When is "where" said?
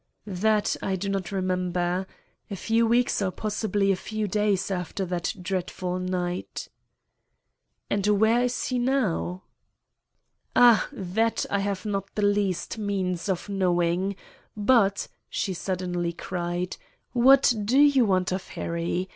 8.07-8.41